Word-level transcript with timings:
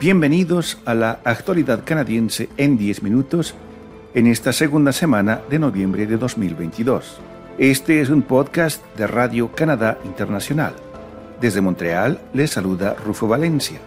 Bienvenidos 0.00 0.78
a 0.84 0.94
la 0.94 1.18
actualidad 1.24 1.82
canadiense 1.84 2.48
en 2.56 2.78
10 2.78 3.02
minutos 3.02 3.56
en 4.14 4.28
esta 4.28 4.52
segunda 4.52 4.92
semana 4.92 5.40
de 5.50 5.58
noviembre 5.58 6.06
de 6.06 6.16
2022. 6.16 7.18
Este 7.58 8.00
es 8.00 8.08
un 8.08 8.22
podcast 8.22 8.80
de 8.96 9.08
Radio 9.08 9.50
Canadá 9.56 9.98
Internacional. 10.04 10.74
Desde 11.40 11.60
Montreal 11.60 12.20
les 12.32 12.52
saluda 12.52 12.94
Rufo 12.94 13.26
Valencia. 13.26 13.80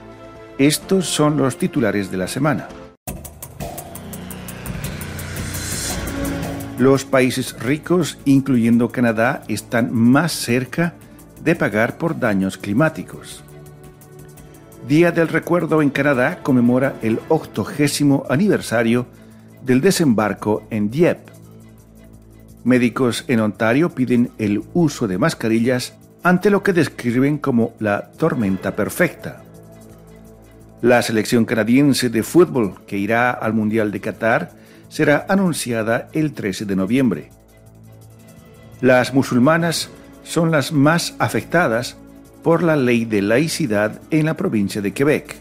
Estos 0.57 1.05
son 1.05 1.37
los 1.37 1.57
titulares 1.57 2.11
de 2.11 2.17
la 2.17 2.27
semana. 2.27 2.67
Los 6.77 7.05
países 7.05 7.57
ricos, 7.57 8.17
incluyendo 8.25 8.89
Canadá, 8.89 9.43
están 9.47 9.93
más 9.93 10.33
cerca 10.33 10.93
de 11.41 11.55
pagar 11.55 11.97
por 11.97 12.19
daños 12.19 12.57
climáticos. 12.57 13.45
Día 14.87 15.11
del 15.11 15.27
Recuerdo 15.27 15.81
en 15.81 15.91
Canadá 15.91 16.39
conmemora 16.41 16.95
el 17.03 17.19
octogésimo 17.29 18.25
aniversario 18.29 19.05
del 19.63 19.79
desembarco 19.79 20.63
en 20.71 20.89
Dieppe. 20.89 21.31
Médicos 22.63 23.23
en 23.27 23.41
Ontario 23.41 23.91
piden 23.91 24.31
el 24.39 24.63
uso 24.73 25.07
de 25.07 25.19
mascarillas 25.19 25.93
ante 26.23 26.49
lo 26.49 26.63
que 26.63 26.73
describen 26.73 27.37
como 27.37 27.73
la 27.79 28.11
tormenta 28.11 28.75
perfecta. 28.75 29.43
La 30.81 31.01
selección 31.03 31.45
canadiense 31.45 32.09
de 32.09 32.23
fútbol 32.23 32.83
que 32.87 32.97
irá 32.97 33.29
al 33.29 33.53
Mundial 33.53 33.91
de 33.91 34.01
Qatar 34.01 34.51
será 34.89 35.27
anunciada 35.29 36.09
el 36.11 36.33
13 36.33 36.65
de 36.65 36.75
noviembre. 36.75 37.29
Las 38.81 39.13
musulmanas 39.13 39.89
son 40.23 40.49
las 40.49 40.71
más 40.71 41.15
afectadas 41.19 41.97
por 42.43 42.63
la 42.63 42.75
ley 42.75 43.05
de 43.05 43.21
laicidad 43.21 44.01
en 44.09 44.25
la 44.25 44.35
provincia 44.35 44.81
de 44.81 44.93
Quebec. 44.93 45.35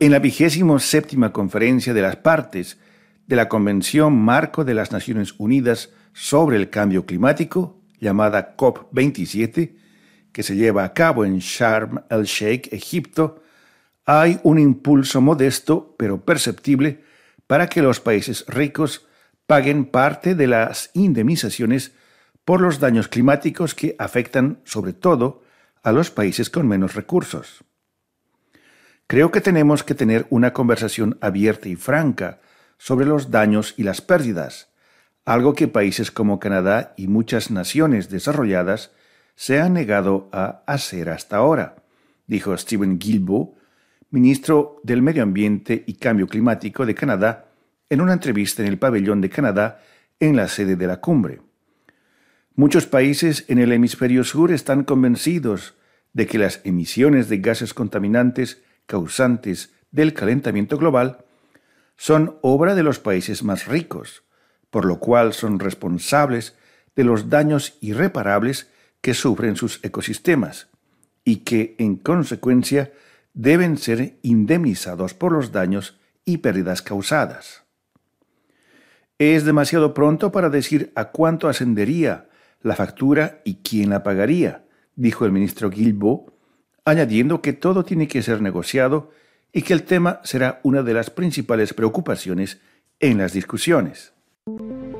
En 0.00 0.12
la 0.12 0.18
vigésimo 0.18 0.78
séptima 0.78 1.32
conferencia 1.32 1.92
de 1.92 2.02
las 2.02 2.16
partes 2.16 2.78
de 3.26 3.36
la 3.36 3.48
Convención 3.48 4.16
Marco 4.16 4.64
de 4.64 4.74
las 4.74 4.92
Naciones 4.92 5.34
Unidas 5.38 5.90
sobre 6.12 6.56
el 6.56 6.70
Cambio 6.70 7.04
Climático, 7.04 7.80
llamada 8.00 8.56
COP27, 8.56 9.74
que 10.32 10.42
se 10.42 10.56
lleva 10.56 10.84
a 10.84 10.94
cabo 10.94 11.24
en 11.24 11.38
Sharm 11.38 12.00
el-Sheikh, 12.10 12.72
Egipto, 12.72 13.42
hay 14.04 14.40
un 14.42 14.58
impulso 14.58 15.20
modesto 15.20 15.94
pero 15.98 16.24
perceptible 16.24 17.02
para 17.46 17.68
que 17.68 17.82
los 17.82 18.00
países 18.00 18.44
ricos 18.46 19.06
paguen 19.46 19.84
parte 19.84 20.34
de 20.34 20.46
las 20.46 20.90
indemnizaciones 20.94 21.92
por 22.48 22.62
los 22.62 22.80
daños 22.80 23.08
climáticos 23.08 23.74
que 23.74 23.94
afectan 23.98 24.62
sobre 24.64 24.94
todo 24.94 25.42
a 25.82 25.92
los 25.92 26.10
países 26.10 26.48
con 26.48 26.66
menos 26.66 26.94
recursos. 26.94 27.62
Creo 29.06 29.30
que 29.30 29.42
tenemos 29.42 29.84
que 29.84 29.94
tener 29.94 30.26
una 30.30 30.54
conversación 30.54 31.18
abierta 31.20 31.68
y 31.68 31.76
franca 31.76 32.40
sobre 32.78 33.04
los 33.04 33.30
daños 33.30 33.74
y 33.76 33.82
las 33.82 34.00
pérdidas, 34.00 34.70
algo 35.26 35.52
que 35.52 35.68
países 35.68 36.10
como 36.10 36.40
Canadá 36.40 36.94
y 36.96 37.06
muchas 37.06 37.50
naciones 37.50 38.08
desarrolladas 38.08 38.92
se 39.34 39.60
han 39.60 39.74
negado 39.74 40.30
a 40.32 40.62
hacer 40.66 41.10
hasta 41.10 41.36
ahora, 41.36 41.84
dijo 42.26 42.56
Stephen 42.56 42.98
Guilbeault, 42.98 43.58
ministro 44.08 44.80
del 44.82 45.02
Medio 45.02 45.22
Ambiente 45.22 45.84
y 45.86 45.96
Cambio 45.96 46.26
Climático 46.26 46.86
de 46.86 46.94
Canadá, 46.94 47.50
en 47.90 48.00
una 48.00 48.14
entrevista 48.14 48.62
en 48.62 48.68
el 48.68 48.78
pabellón 48.78 49.20
de 49.20 49.28
Canadá 49.28 49.82
en 50.18 50.34
la 50.34 50.48
sede 50.48 50.76
de 50.76 50.86
la 50.86 50.96
cumbre. 50.96 51.42
Muchos 52.58 52.86
países 52.86 53.44
en 53.46 53.60
el 53.60 53.70
hemisferio 53.70 54.24
sur 54.24 54.50
están 54.50 54.82
convencidos 54.82 55.76
de 56.12 56.26
que 56.26 56.38
las 56.38 56.60
emisiones 56.64 57.28
de 57.28 57.38
gases 57.38 57.72
contaminantes 57.72 58.60
causantes 58.86 59.72
del 59.92 60.12
calentamiento 60.12 60.76
global 60.76 61.24
son 61.96 62.36
obra 62.42 62.74
de 62.74 62.82
los 62.82 62.98
países 62.98 63.44
más 63.44 63.68
ricos, 63.68 64.24
por 64.70 64.86
lo 64.86 64.98
cual 64.98 65.34
son 65.34 65.60
responsables 65.60 66.56
de 66.96 67.04
los 67.04 67.30
daños 67.30 67.78
irreparables 67.80 68.68
que 69.02 69.14
sufren 69.14 69.54
sus 69.54 69.78
ecosistemas 69.84 70.66
y 71.22 71.44
que, 71.44 71.76
en 71.78 71.94
consecuencia, 71.94 72.90
deben 73.34 73.78
ser 73.78 74.18
indemnizados 74.22 75.14
por 75.14 75.30
los 75.30 75.52
daños 75.52 76.00
y 76.24 76.38
pérdidas 76.38 76.82
causadas. 76.82 77.62
Es 79.20 79.44
demasiado 79.44 79.94
pronto 79.94 80.32
para 80.32 80.50
decir 80.50 80.90
a 80.96 81.10
cuánto 81.10 81.46
ascendería 81.46 82.27
la 82.62 82.74
factura 82.74 83.40
y 83.44 83.56
quién 83.56 83.90
la 83.90 84.02
pagaría, 84.02 84.64
dijo 84.96 85.24
el 85.24 85.32
ministro 85.32 85.70
Guilbeault, 85.70 86.30
añadiendo 86.84 87.42
que 87.42 87.52
todo 87.52 87.84
tiene 87.84 88.08
que 88.08 88.22
ser 88.22 88.40
negociado 88.40 89.10
y 89.52 89.62
que 89.62 89.72
el 89.72 89.84
tema 89.84 90.20
será 90.24 90.60
una 90.62 90.82
de 90.82 90.94
las 90.94 91.10
principales 91.10 91.74
preocupaciones 91.74 92.60
en 93.00 93.18
las 93.18 93.32
discusiones. 93.32 94.12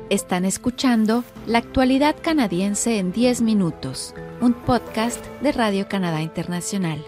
Están 0.09 0.45
escuchando 0.45 1.23
La 1.45 1.59
actualidad 1.59 2.15
canadiense 2.21 2.97
en 2.97 3.11
10 3.11 3.41
minutos, 3.41 4.15
un 4.41 4.53
podcast 4.53 5.23
de 5.41 5.51
Radio 5.51 5.87
Canadá 5.87 6.21
Internacional. 6.21 7.03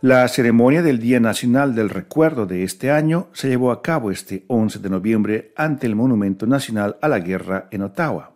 La 0.00 0.26
ceremonia 0.28 0.82
del 0.82 0.98
Día 0.98 1.18
Nacional 1.18 1.74
del 1.74 1.88
Recuerdo 1.88 2.46
de 2.46 2.62
este 2.62 2.90
año 2.90 3.28
se 3.32 3.48
llevó 3.48 3.70
a 3.70 3.80
cabo 3.80 4.10
este 4.10 4.44
11 4.48 4.80
de 4.80 4.90
noviembre 4.90 5.52
ante 5.56 5.86
el 5.86 5.96
Monumento 5.96 6.46
Nacional 6.46 6.98
a 7.00 7.08
la 7.08 7.20
Guerra 7.20 7.68
en 7.70 7.82
Ottawa. 7.82 8.33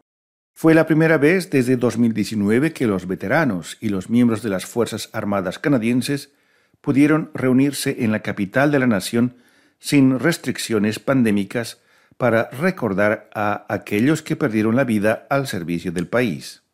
Fue 0.60 0.74
la 0.74 0.86
primera 0.86 1.18
vez 1.18 1.50
desde 1.50 1.76
2019 1.76 2.72
que 2.72 2.88
los 2.88 3.06
veteranos 3.06 3.76
y 3.80 3.90
los 3.90 4.10
miembros 4.10 4.42
de 4.42 4.48
las 4.48 4.66
Fuerzas 4.66 5.08
Armadas 5.12 5.60
canadienses 5.60 6.32
pudieron 6.80 7.30
reunirse 7.32 7.98
en 8.00 8.10
la 8.10 8.22
capital 8.22 8.72
de 8.72 8.80
la 8.80 8.88
nación 8.88 9.36
sin 9.78 10.18
restricciones 10.18 10.98
pandémicas 10.98 11.80
para 12.16 12.50
recordar 12.50 13.30
a 13.36 13.72
aquellos 13.72 14.20
que 14.20 14.34
perdieron 14.34 14.74
la 14.74 14.82
vida 14.82 15.28
al 15.30 15.46
servicio 15.46 15.92
del 15.92 16.08
país. 16.08 16.64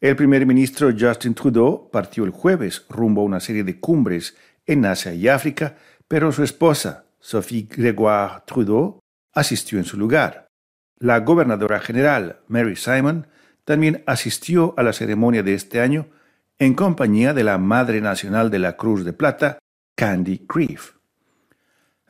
El 0.00 0.16
primer 0.16 0.44
ministro 0.44 0.90
Justin 0.90 1.34
Trudeau 1.34 1.88
partió 1.92 2.24
el 2.24 2.30
jueves 2.30 2.84
rumbo 2.88 3.20
a 3.20 3.26
una 3.26 3.38
serie 3.38 3.62
de 3.62 3.78
cumbres 3.78 4.36
en 4.66 4.86
Asia 4.86 5.14
y 5.14 5.28
África, 5.28 5.76
pero 6.08 6.32
su 6.32 6.42
esposa, 6.42 7.04
Sophie 7.20 7.68
Grégoire 7.70 8.42
Trudeau, 8.44 8.98
asistió 9.34 9.78
en 9.78 9.84
su 9.84 9.96
lugar. 9.96 10.49
La 11.02 11.20
gobernadora 11.20 11.80
general 11.80 12.40
Mary 12.46 12.76
Simon 12.76 13.26
también 13.64 14.04
asistió 14.06 14.74
a 14.76 14.82
la 14.82 14.92
ceremonia 14.92 15.42
de 15.42 15.54
este 15.54 15.80
año 15.80 16.08
en 16.58 16.74
compañía 16.74 17.32
de 17.32 17.42
la 17.42 17.56
Madre 17.56 18.02
Nacional 18.02 18.50
de 18.50 18.58
la 18.58 18.76
Cruz 18.76 19.02
de 19.02 19.14
Plata, 19.14 19.58
Candy 19.96 20.44
Grief. 20.46 20.96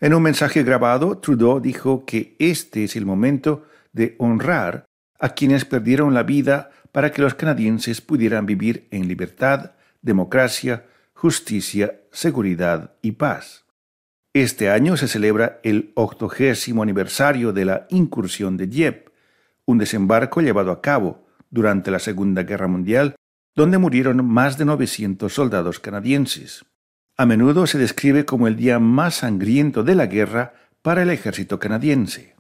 En 0.01 0.13
un 0.13 0.25
mensaje 0.25 0.65
grabado, 0.65 1.19
Trudeau 1.19 1.61
dijo 1.61 2.05
que 2.05 2.35
este 2.41 2.83
es 2.83 2.97
el 2.97 3.07
momento 3.07 3.65
de 3.93 4.17
honrar 4.19 4.87
a 5.21 5.35
quienes 5.35 5.65
perdieron 5.65 6.13
la 6.13 6.25
vida 6.25 6.71
para 6.91 7.13
que 7.13 7.23
los 7.23 7.35
canadienses 7.35 8.01
pudieran 8.01 8.45
vivir 8.45 8.89
en 8.91 9.07
libertad, 9.07 9.73
democracia, 10.03 10.87
justicia, 11.15 12.01
seguridad 12.11 12.95
y 13.03 13.13
paz. 13.13 13.67
Este 14.33 14.71
año 14.71 14.97
se 14.97 15.09
celebra 15.09 15.59
el 15.65 15.91
octogésimo 15.97 16.85
aniversario 16.85 17.53
de 17.53 17.65
la 17.65 17.87
incursión 17.91 18.57
de 18.57 18.69
Dieppe, 18.69 19.11
un 19.65 19.79
desembarco 19.79 20.41
llevado 20.41 20.71
a 20.71 20.81
cabo 20.81 21.27
durante 21.51 21.91
la 21.91 21.99
Segunda 21.99 22.45
Guerra 22.45 22.69
Mundial, 22.69 23.17
donde 23.57 23.79
murieron 23.79 24.25
más 24.25 24.57
de 24.57 24.67
900 24.67 25.35
soldados 25.35 25.81
canadienses. 25.81 26.65
A 27.17 27.27
menudo 27.27 27.67
se 27.67 27.79
describe 27.79 28.25
como 28.25 28.47
el 28.47 28.55
día 28.55 28.79
más 28.79 29.17
sangriento 29.17 29.83
de 29.83 29.97
la 29.97 30.07
guerra 30.07 30.55
para 30.81 31.03
el 31.03 31.11
ejército 31.11 31.59
canadiense. 31.59 32.37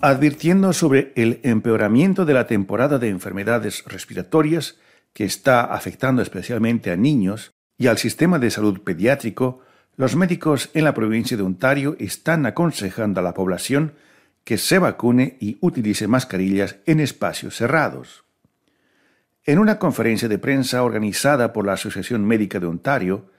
Advirtiendo 0.00 0.72
sobre 0.72 1.12
el 1.16 1.40
empeoramiento 1.42 2.24
de 2.24 2.34
la 2.34 2.46
temporada 2.46 2.98
de 3.00 3.08
enfermedades 3.08 3.82
respiratorias, 3.86 4.76
que 5.16 5.24
está 5.24 5.62
afectando 5.62 6.20
especialmente 6.20 6.90
a 6.90 6.96
niños 6.98 7.54
y 7.78 7.86
al 7.86 7.96
sistema 7.96 8.38
de 8.38 8.50
salud 8.50 8.82
pediátrico, 8.82 9.62
los 9.96 10.14
médicos 10.14 10.68
en 10.74 10.84
la 10.84 10.92
provincia 10.92 11.38
de 11.38 11.42
Ontario 11.42 11.96
están 11.98 12.44
aconsejando 12.44 13.20
a 13.20 13.22
la 13.22 13.32
población 13.32 13.94
que 14.44 14.58
se 14.58 14.78
vacune 14.78 15.38
y 15.40 15.56
utilice 15.62 16.06
mascarillas 16.06 16.76
en 16.84 17.00
espacios 17.00 17.56
cerrados. 17.56 18.24
En 19.46 19.58
una 19.58 19.78
conferencia 19.78 20.28
de 20.28 20.36
prensa 20.36 20.82
organizada 20.82 21.54
por 21.54 21.64
la 21.64 21.72
Asociación 21.72 22.22
Médica 22.26 22.60
de 22.60 22.66
Ontario, 22.66 23.30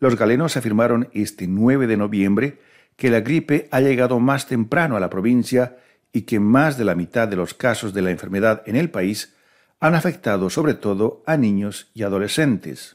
los 0.00 0.16
galenos 0.16 0.58
afirmaron 0.58 1.08
este 1.14 1.46
9 1.46 1.86
de 1.86 1.96
noviembre 1.96 2.58
que 2.96 3.08
la 3.08 3.20
gripe 3.20 3.68
ha 3.70 3.80
llegado 3.80 4.20
más 4.20 4.48
temprano 4.48 4.98
a 4.98 5.00
la 5.00 5.08
provincia 5.08 5.78
y 6.12 6.22
que 6.22 6.40
más 6.40 6.76
de 6.76 6.84
la 6.84 6.94
mitad 6.94 7.26
de 7.26 7.36
los 7.36 7.54
casos 7.54 7.94
de 7.94 8.02
la 8.02 8.10
enfermedad 8.10 8.62
en 8.66 8.76
el 8.76 8.90
país 8.90 9.34
han 9.82 9.96
afectado 9.96 10.48
sobre 10.48 10.74
todo 10.74 11.24
a 11.26 11.36
niños 11.36 11.90
y 11.92 12.04
adolescentes. 12.04 12.94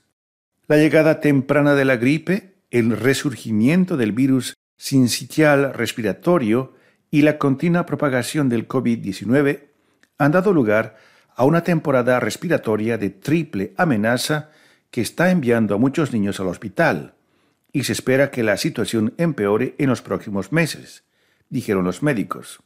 La 0.70 0.78
llegada 0.78 1.20
temprana 1.20 1.76
de 1.76 1.84
la 1.84 1.98
gripe, 1.98 2.56
el 2.72 2.96
resurgimiento 2.96 3.98
del 3.98 4.14
virus 4.14 4.54
sincitial 4.78 5.74
respiratorio 5.74 6.76
y 7.12 7.24
la 7.24 7.38
continua 7.38 7.86
propagación 7.86 8.48
del 8.48 8.70
COVID-19 8.70 9.66
han 10.18 10.32
dado 10.32 10.54
lugar 10.54 10.96
a 11.36 11.44
una 11.44 11.62
temporada 11.62 12.22
respiratoria 12.22 12.98
de 12.98 13.10
triple 13.10 13.74
amenaza 13.76 14.52
que 14.90 15.02
está 15.02 15.30
enviando 15.30 15.76
a 15.76 15.80
muchos 15.80 16.14
niños 16.14 16.40
al 16.40 16.48
hospital, 16.48 17.16
y 17.74 17.84
se 17.84 17.92
espera 17.92 18.32
que 18.32 18.44
la 18.44 18.56
situación 18.56 19.14
empeore 19.18 19.76
en 19.78 19.90
los 19.90 20.02
próximos 20.02 20.54
meses, 20.54 21.04
dijeron 21.50 21.84
los 21.84 22.02
médicos. 22.02 22.62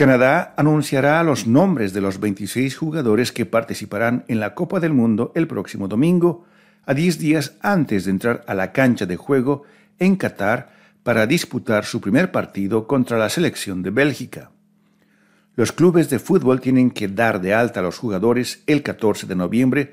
Canadá 0.00 0.54
anunciará 0.56 1.22
los 1.22 1.46
nombres 1.46 1.92
de 1.92 2.00
los 2.00 2.20
26 2.20 2.74
jugadores 2.74 3.32
que 3.32 3.44
participarán 3.44 4.24
en 4.28 4.40
la 4.40 4.54
Copa 4.54 4.80
del 4.80 4.94
Mundo 4.94 5.30
el 5.34 5.46
próximo 5.46 5.88
domingo, 5.88 6.46
a 6.86 6.94
10 6.94 7.18
días 7.18 7.58
antes 7.60 8.06
de 8.06 8.12
entrar 8.12 8.42
a 8.46 8.54
la 8.54 8.72
cancha 8.72 9.04
de 9.04 9.18
juego 9.18 9.64
en 9.98 10.16
Qatar 10.16 10.70
para 11.02 11.26
disputar 11.26 11.84
su 11.84 12.00
primer 12.00 12.32
partido 12.32 12.86
contra 12.86 13.18
la 13.18 13.28
selección 13.28 13.82
de 13.82 13.90
Bélgica. 13.90 14.52
Los 15.54 15.70
clubes 15.70 16.08
de 16.08 16.18
fútbol 16.18 16.62
tienen 16.62 16.90
que 16.90 17.06
dar 17.06 17.38
de 17.42 17.52
alta 17.52 17.80
a 17.80 17.82
los 17.82 17.98
jugadores 17.98 18.62
el 18.66 18.82
14 18.82 19.26
de 19.26 19.36
noviembre 19.36 19.92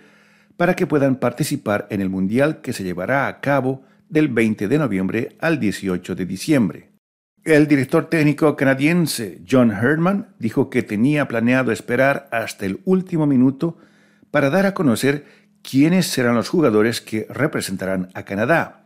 para 0.56 0.74
que 0.74 0.88
puedan 0.88 1.18
participar 1.18 1.86
en 1.89 2.00
el 2.00 2.09
Mundial 2.09 2.62
que 2.62 2.71
se 2.71 2.86
llevará 2.86 3.27
a 3.27 3.42
cabo 3.42 3.83
del 4.07 4.30
20 4.30 4.69
de 4.69 4.77
noviembre 4.77 5.36
al 5.42 5.59
18 5.59 6.15
de 6.15 6.25
diciembre. 6.25 6.96
El 7.47 7.69
director 7.69 8.09
técnico 8.09 8.57
canadiense 8.57 9.39
John 9.49 9.71
Herdman 9.71 10.35
dijo 10.38 10.69
que 10.69 10.83
tenía 10.83 11.29
planeado 11.29 11.71
esperar 11.71 12.27
hasta 12.33 12.65
el 12.65 12.81
último 12.83 13.25
minuto 13.25 13.77
para 14.31 14.49
dar 14.49 14.65
a 14.65 14.73
conocer 14.73 15.23
quiénes 15.61 16.07
serán 16.07 16.35
los 16.35 16.49
jugadores 16.49 16.99
que 16.99 17.25
representarán 17.29 18.09
a 18.15 18.23
Canadá. 18.23 18.83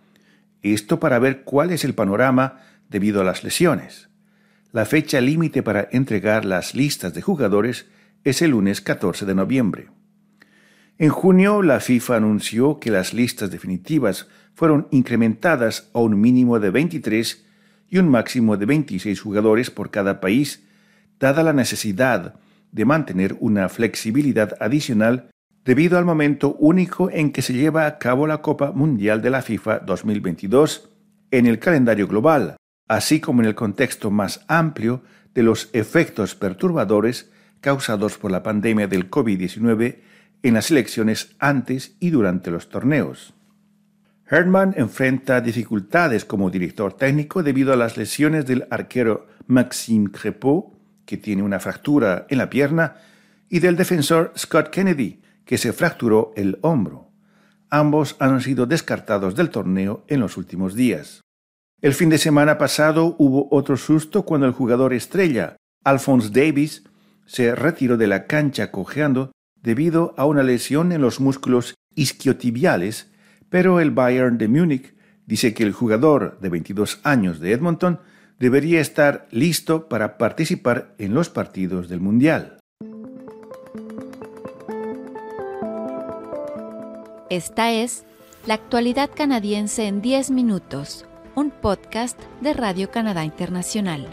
Esto 0.61 0.99
para 0.99 1.17
ver 1.17 1.41
cuál 1.41 1.71
es 1.71 1.83
el 1.83 1.95
panorama 1.95 2.59
debido 2.87 3.21
a 3.21 3.23
las 3.23 3.43
lesiones. 3.43 4.09
La 4.71 4.85
fecha 4.85 5.19
límite 5.21 5.63
para 5.63 5.89
entregar 5.91 6.45
las 6.45 6.75
listas 6.75 7.15
de 7.15 7.23
jugadores 7.23 7.87
es 8.23 8.43
el 8.43 8.51
lunes 8.51 8.79
14 8.79 9.25
de 9.25 9.33
noviembre. 9.33 9.87
En 10.99 11.09
junio, 11.09 11.63
la 11.63 11.79
FIFA 11.79 12.17
anunció 12.17 12.79
que 12.79 12.91
las 12.91 13.11
listas 13.11 13.49
definitivas 13.49 14.27
fueron 14.53 14.87
incrementadas 14.91 15.89
a 15.95 15.99
un 15.99 16.21
mínimo 16.21 16.59
de 16.59 16.69
23 16.69 17.45
y 17.91 17.99
un 17.99 18.09
máximo 18.09 18.57
de 18.57 18.65
26 18.65 19.19
jugadores 19.19 19.69
por 19.69 19.91
cada 19.91 20.21
país, 20.21 20.63
dada 21.19 21.43
la 21.43 21.53
necesidad 21.53 22.39
de 22.71 22.85
mantener 22.85 23.35
una 23.41 23.67
flexibilidad 23.67 24.55
adicional 24.61 25.29
debido 25.65 25.97
al 25.97 26.05
momento 26.05 26.55
único 26.55 27.11
en 27.11 27.31
que 27.31 27.41
se 27.41 27.53
lleva 27.53 27.85
a 27.85 27.99
cabo 27.99 28.25
la 28.25 28.41
Copa 28.41 28.71
Mundial 28.71 29.21
de 29.21 29.29
la 29.29 29.41
FIFA 29.41 29.79
2022 29.79 30.89
en 31.31 31.45
el 31.45 31.59
calendario 31.59 32.07
global, 32.07 32.55
así 32.88 33.19
como 33.19 33.41
en 33.41 33.49
el 33.49 33.55
contexto 33.55 34.09
más 34.09 34.45
amplio 34.47 35.03
de 35.35 35.44
los 35.44 35.69
efectos 35.73 36.33
perturbadores 36.33 37.29
causados 37.59 38.17
por 38.17 38.31
la 38.31 38.41
pandemia 38.41 38.87
del 38.87 39.11
COVID-19 39.11 39.97
en 40.44 40.53
las 40.53 40.71
elecciones 40.71 41.35
antes 41.39 41.97
y 41.99 42.09
durante 42.09 42.51
los 42.51 42.69
torneos. 42.69 43.33
Herman 44.33 44.74
enfrenta 44.78 45.42
dificultades 45.42 46.24
como 46.24 46.50
director 46.50 46.94
técnico 46.94 47.44
debido 47.44 47.74
a 47.74 47.75
las 47.75 47.98
lesiones 47.98 48.45
del 48.45 48.66
arquero 48.72 49.28
Maxime 49.48 50.10
Crepeau, 50.10 50.72
que 51.06 51.18
tiene 51.18 51.44
una 51.44 51.60
fractura 51.60 52.28
en 52.30 52.38
la 52.38 52.50
pierna, 52.50 52.95
y 53.50 53.60
del 53.60 53.75
defensor 53.75 54.31
Scott 54.38 54.69
Kennedy, 54.69 55.22
que 55.44 55.57
se 55.57 55.74
fracturó 55.74 56.31
el 56.38 56.60
hombro. 56.62 57.12
Ambos 57.69 58.16
han 58.19 58.39
sido 58.39 58.66
descartados 58.66 59.36
del 59.36 59.50
torneo 59.50 60.06
en 60.07 60.22
los 60.22 60.38
últimos 60.38 60.75
días. 60.75 61.19
El 61.81 61.94
fin 61.94 62.07
de 62.07 62.18
semana 62.18 62.57
pasado 62.57 63.18
hubo 63.19 63.50
otro 63.51 63.75
susto 63.75 64.24
cuando 64.24 64.48
el 64.48 64.54
jugador 64.54 64.94
estrella, 64.94 65.57
Alphonse 65.83 66.30
Davis, 66.30 66.83
se 67.25 67.54
retiró 67.54 67.98
de 67.98 68.07
la 68.07 68.28
cancha 68.28 68.72
cojeando 68.72 69.33
debido 69.62 70.13
a 70.16 70.25
una 70.25 70.42
lesión 70.42 70.94
en 70.94 71.01
los 71.01 71.19
músculos 71.19 71.75
isquiotibiales 71.95 73.12
pero 73.51 73.81
el 73.81 73.92
Bayern 73.92 74.38
de 74.38 74.48
Múnich 74.48 74.94
dice 75.27 75.53
que 75.53 75.63
el 75.63 75.74
jugador 75.74 76.39
de 76.39 76.48
22 76.48 77.01
años 77.03 77.42
de 77.42 77.51
Edmonton 77.51 78.00
debería 78.39 78.80
estar 78.80 79.27
listo 79.30 79.89
para 79.89 80.18
participar 80.18 80.95
en 80.98 81.13
los 81.13 81.30
partidos 81.30 81.89
del 81.89 82.00
Mundial. 82.00 82.59
Esta 87.30 87.71
es 87.71 88.06
La 88.48 88.53
actualidad 88.53 89.09
canadiense 89.13 89.86
en 89.86 90.01
10 90.01 90.31
minutos, 90.31 91.06
un 91.36 91.51
podcast 91.51 92.18
de 92.39 92.54
Radio 92.54 92.89
Canadá 92.89 93.25
Internacional. 93.25 94.07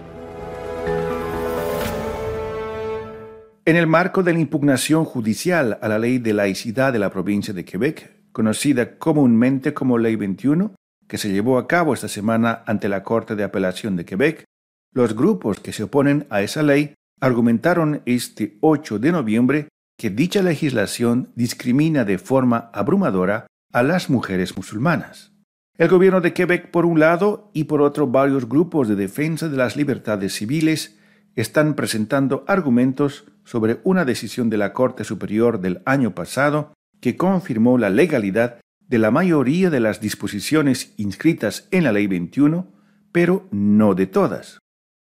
En 3.65 3.77
el 3.77 3.87
marco 3.87 4.25
de 4.25 4.33
la 4.33 4.41
impugnación 4.41 5.05
judicial 5.05 5.79
a 5.81 5.89
la 5.89 5.99
ley 6.01 6.19
de 6.19 6.35
laicidad 6.35 6.93
de 6.93 6.99
la 6.99 7.11
provincia 7.11 7.55
de 7.55 7.65
Quebec, 7.65 8.18
conocida 8.33 8.99
comúnmente 8.99 9.75
como 9.75 9.99
Ley 9.99 10.17
21, 10.17 10.75
que 11.07 11.19
se 11.19 11.33
llevó 11.33 11.59
a 11.59 11.67
cabo 11.67 11.95
esta 11.95 12.09
semana 12.09 12.63
ante 12.67 12.89
la 12.89 13.03
Corte 13.03 13.35
de 13.35 13.45
Apelación 13.45 13.97
de 13.97 14.05
Quebec, 14.05 14.45
los 14.93 15.15
grupos 15.15 15.61
que 15.61 15.73
se 15.73 15.85
oponen 15.85 16.27
a 16.31 16.43
esa 16.43 16.63
ley 16.63 16.95
argumentaron 17.21 18.03
este 18.07 18.59
8 18.61 18.99
de 18.99 19.13
noviembre 19.13 19.69
que 19.99 20.11
dicha 20.11 20.43
legislación 20.43 21.33
discrimina 21.35 22.05
de 22.05 22.19
forma 22.19 22.71
abrumadora 22.73 23.47
a 23.73 23.83
las 23.83 24.09
mujeres 24.09 24.57
musulmanas. 24.57 25.33
El 25.77 25.89
gobierno 25.89 26.21
de 26.21 26.33
Quebec, 26.33 26.71
por 26.71 26.87
un 26.87 27.01
lado, 27.01 27.51
y 27.53 27.65
por 27.65 27.83
otro 27.83 28.07
varios 28.07 28.49
grupos 28.49 28.89
de 28.89 28.97
defensa 28.97 29.49
de 29.49 29.57
las 29.57 29.77
libertades 29.77 30.35
civiles, 30.35 30.99
están 31.37 31.75
presentando 31.75 32.45
argumentos 32.49 33.27
sobre 33.45 33.81
una 33.85 34.05
decisión 34.05 34.51
de 34.51 34.57
la 34.57 34.73
Corte 34.73 35.05
Superior 35.05 35.61
del 35.61 35.83
año 35.85 36.15
pasado 36.15 36.73
que 37.01 37.17
confirmó 37.17 37.79
la 37.79 37.91
legalidad 37.91 38.61
de 38.87 38.99
la 38.99 39.11
mayoría 39.11 39.71
de 39.71 39.81
las 39.81 40.01
disposiciones 40.01 40.95
inscritas 40.97 41.69
en 41.71 41.85
la 41.85 41.93
Ley 41.93 42.07
21, 42.07 42.73
pero 43.13 43.47
no 43.51 43.95
de 43.95 44.07
todas. 44.07 44.59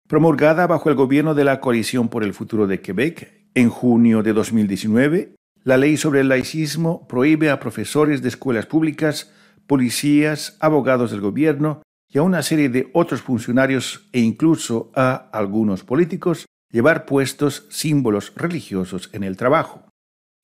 Promulgada 0.08 0.66
bajo 0.66 0.90
el 0.90 0.94
gobierno 0.94 1.34
de 1.34 1.44
la 1.44 1.60
Coalición 1.60 2.08
por 2.08 2.22
el 2.22 2.34
Futuro 2.34 2.66
de 2.66 2.80
Quebec 2.80 3.48
en 3.54 3.68
junio 3.68 4.22
de 4.22 4.32
2019, 4.32 5.34
la 5.62 5.78
ley 5.78 5.96
sobre 5.96 6.20
el 6.20 6.28
laicismo 6.28 7.08
prohíbe 7.08 7.50
a 7.50 7.58
profesores 7.58 8.20
de 8.20 8.28
escuelas 8.28 8.66
públicas, 8.66 9.32
policías, 9.66 10.58
abogados 10.60 11.10
del 11.10 11.22
gobierno 11.22 11.82
y 12.12 12.18
a 12.18 12.22
una 12.22 12.42
serie 12.42 12.68
de 12.68 12.90
otros 12.92 13.22
funcionarios 13.22 14.08
e 14.12 14.20
incluso 14.20 14.92
a 14.94 15.30
algunos 15.32 15.82
políticos 15.82 16.46
llevar 16.70 17.06
puestos 17.06 17.66
símbolos 17.70 18.32
religiosos 18.36 19.08
en 19.12 19.24
el 19.24 19.36
trabajo. 19.36 19.88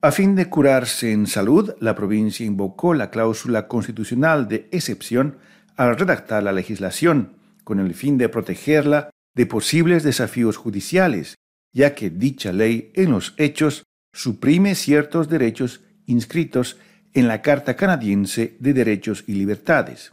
A 0.03 0.11
fin 0.11 0.35
de 0.35 0.49
curarse 0.49 1.11
en 1.11 1.27
salud, 1.27 1.75
la 1.79 1.93
provincia 1.93 2.43
invocó 2.43 2.95
la 2.95 3.11
cláusula 3.11 3.67
constitucional 3.67 4.47
de 4.47 4.67
excepción 4.71 5.37
al 5.75 5.95
redactar 5.95 6.41
la 6.41 6.51
legislación, 6.51 7.37
con 7.63 7.79
el 7.79 7.93
fin 7.93 8.17
de 8.17 8.27
protegerla 8.27 9.11
de 9.35 9.45
posibles 9.45 10.01
desafíos 10.01 10.57
judiciales, 10.57 11.35
ya 11.71 11.93
que 11.93 12.09
dicha 12.09 12.51
ley 12.51 12.91
en 12.95 13.11
los 13.11 13.35
hechos 13.37 13.83
suprime 14.11 14.73
ciertos 14.73 15.29
derechos 15.29 15.81
inscritos 16.07 16.77
en 17.13 17.27
la 17.27 17.43
Carta 17.43 17.75
Canadiense 17.75 18.57
de 18.59 18.73
Derechos 18.73 19.23
y 19.27 19.33
Libertades. 19.33 20.11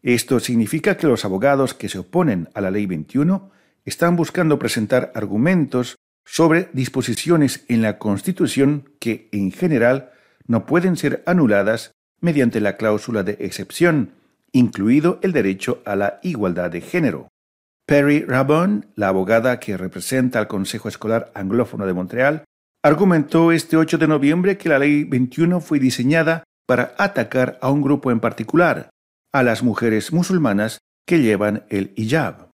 Esto 0.00 0.38
significa 0.38 0.96
que 0.96 1.08
los 1.08 1.24
abogados 1.24 1.74
que 1.74 1.88
se 1.88 1.98
oponen 1.98 2.50
a 2.54 2.60
la 2.60 2.70
Ley 2.70 2.86
21 2.86 3.50
están 3.84 4.14
buscando 4.14 4.60
presentar 4.60 5.10
argumentos 5.16 5.96
sobre 6.30 6.68
disposiciones 6.74 7.64
en 7.68 7.80
la 7.80 7.98
Constitución 7.98 8.90
que, 9.00 9.28
en 9.32 9.50
general, 9.50 10.10
no 10.46 10.66
pueden 10.66 10.96
ser 10.96 11.22
anuladas 11.24 11.92
mediante 12.20 12.60
la 12.60 12.76
cláusula 12.76 13.22
de 13.22 13.38
excepción, 13.40 14.12
incluido 14.52 15.18
el 15.22 15.32
derecho 15.32 15.82
a 15.86 15.96
la 15.96 16.20
igualdad 16.22 16.70
de 16.70 16.82
género. 16.82 17.28
Perry 17.86 18.24
Rabon, 18.24 18.86
la 18.94 19.08
abogada 19.08 19.58
que 19.58 19.78
representa 19.78 20.38
al 20.38 20.48
Consejo 20.48 20.90
Escolar 20.90 21.32
Anglófono 21.34 21.86
de 21.86 21.94
Montreal, 21.94 22.44
argumentó 22.82 23.50
este 23.50 23.78
8 23.78 23.96
de 23.96 24.08
noviembre 24.08 24.58
que 24.58 24.68
la 24.68 24.78
Ley 24.78 25.04
21 25.04 25.60
fue 25.60 25.78
diseñada 25.78 26.44
para 26.66 26.94
atacar 26.98 27.58
a 27.62 27.70
un 27.70 27.80
grupo 27.80 28.10
en 28.10 28.20
particular, 28.20 28.90
a 29.32 29.42
las 29.42 29.62
mujeres 29.62 30.12
musulmanas 30.12 30.78
que 31.06 31.22
llevan 31.22 31.64
el 31.70 31.94
hijab. 31.96 32.47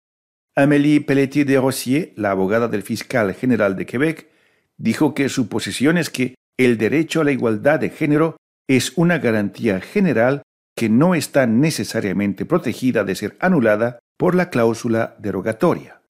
Amélie 0.54 1.00
Pelletier 1.00 1.46
de 1.46 1.58
Rossier, 1.58 2.12
la 2.14 2.32
abogada 2.32 2.68
del 2.68 2.82
fiscal 2.82 3.32
general 3.34 3.74
de 3.74 3.86
Quebec, 3.86 4.28
dijo 4.76 5.14
que 5.14 5.30
su 5.30 5.48
posición 5.48 5.96
es 5.96 6.10
que 6.10 6.34
el 6.58 6.76
derecho 6.76 7.22
a 7.22 7.24
la 7.24 7.32
igualdad 7.32 7.80
de 7.80 7.88
género 7.88 8.36
es 8.68 8.92
una 8.96 9.18
garantía 9.18 9.80
general 9.80 10.42
que 10.76 10.90
no 10.90 11.14
está 11.14 11.46
necesariamente 11.46 12.44
protegida 12.44 13.02
de 13.02 13.14
ser 13.14 13.36
anulada 13.40 13.98
por 14.18 14.34
la 14.34 14.50
cláusula 14.50 15.16
derogatoria. 15.18 16.02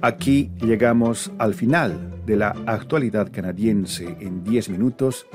Aquí 0.00 0.52
llegamos 0.60 1.32
al 1.38 1.54
final 1.54 2.22
de 2.24 2.36
la 2.36 2.56
actualidad 2.66 3.30
canadiense 3.30 4.16
en 4.20 4.42
10 4.42 4.70
minutos, 4.70 5.26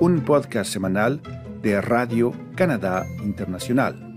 un 0.00 0.20
podcast 0.20 0.70
semanal 0.70 1.20
de 1.62 1.80
Radio 1.80 2.32
Canadá 2.54 3.06
Internacional. 3.22 4.13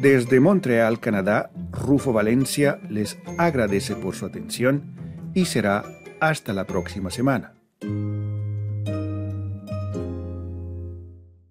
Desde 0.00 0.40
Montreal, 0.40 0.98
Canadá, 0.98 1.50
Rufo 1.70 2.14
Valencia 2.14 2.80
les 2.88 3.18
agradece 3.36 3.94
por 3.94 4.14
su 4.14 4.24
atención 4.24 4.94
y 5.34 5.44
será 5.44 5.84
hasta 6.20 6.54
la 6.54 6.64
próxima 6.64 7.10
semana. 7.10 7.59